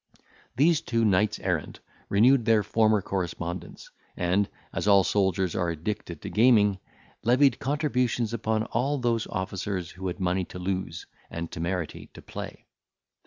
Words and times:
These 0.55 0.81
two 0.81 1.05
knights 1.05 1.37
errant 1.37 1.79
renewed 2.09 2.45
their 2.45 2.63
former 2.63 3.03
correspondence, 3.03 3.91
and, 4.17 4.49
as 4.73 4.87
all 4.87 5.03
soldiers 5.03 5.55
are 5.55 5.69
addicted 5.69 6.23
to 6.23 6.29
gaming, 6.31 6.79
levied 7.21 7.59
contributions 7.59 8.33
upon 8.33 8.63
all 8.63 8.97
those 8.97 9.27
officers 9.27 9.91
who 9.91 10.07
had 10.07 10.19
money 10.19 10.43
to 10.45 10.57
lose, 10.57 11.05
and 11.29 11.51
temerity 11.51 12.07
to 12.15 12.21
play. 12.23 12.65